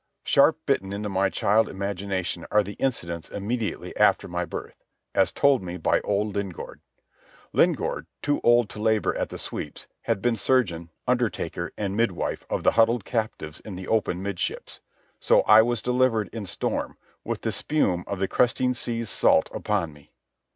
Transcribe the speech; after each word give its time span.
Sharp 0.23 0.57
bitten 0.65 0.91
into 0.93 1.09
my 1.09 1.29
child 1.29 1.69
imagination 1.69 2.47
are 2.49 2.63
the 2.63 2.73
incidents 2.79 3.29
immediately 3.29 3.95
after 3.95 4.27
my 4.27 4.45
birth, 4.45 4.83
as 5.13 5.31
told 5.31 5.61
me 5.61 5.77
by 5.77 6.01
old 6.01 6.33
Lingaard. 6.35 6.81
Lingaard, 7.53 8.07
too 8.23 8.41
old 8.43 8.67
to 8.71 8.81
labour 8.81 9.15
at 9.15 9.29
the 9.29 9.37
sweeps, 9.37 9.87
had 10.05 10.19
been 10.19 10.35
surgeon, 10.35 10.89
undertaker, 11.07 11.71
and 11.77 11.95
midwife 11.95 12.47
of 12.49 12.63
the 12.63 12.71
huddled 12.71 13.05
captives 13.05 13.59
in 13.59 13.75
the 13.75 13.87
open 13.87 14.23
midships. 14.23 14.81
So 15.19 15.41
I 15.43 15.61
was 15.61 15.83
delivered 15.83 16.29
in 16.33 16.47
storm, 16.47 16.97
with 17.23 17.41
the 17.43 17.51
spume 17.51 18.03
of 18.07 18.17
the 18.17 18.27
cresting 18.27 18.73
seas 18.73 19.07
salt 19.07 19.51
upon 19.53 19.93
me. 19.93 20.09